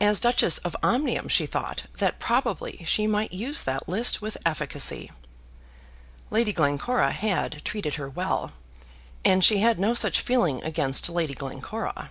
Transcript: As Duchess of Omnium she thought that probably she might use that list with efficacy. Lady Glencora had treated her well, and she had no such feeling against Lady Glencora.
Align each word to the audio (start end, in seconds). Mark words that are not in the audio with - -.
As 0.00 0.20
Duchess 0.20 0.58
of 0.58 0.76
Omnium 0.84 1.26
she 1.28 1.44
thought 1.44 1.86
that 1.96 2.20
probably 2.20 2.84
she 2.86 3.08
might 3.08 3.32
use 3.32 3.64
that 3.64 3.88
list 3.88 4.22
with 4.22 4.36
efficacy. 4.46 5.10
Lady 6.30 6.52
Glencora 6.52 7.10
had 7.10 7.64
treated 7.64 7.96
her 7.96 8.08
well, 8.08 8.52
and 9.24 9.44
she 9.44 9.58
had 9.58 9.80
no 9.80 9.94
such 9.94 10.20
feeling 10.20 10.62
against 10.62 11.08
Lady 11.08 11.34
Glencora. 11.34 12.08